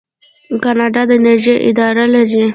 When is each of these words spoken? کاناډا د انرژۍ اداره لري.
کاناډا 0.63 1.01
د 1.09 1.11
انرژۍ 1.17 1.55
اداره 1.69 2.05
لري. 2.13 2.45